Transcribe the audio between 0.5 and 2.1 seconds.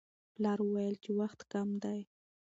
وویل چې وخت کم دی.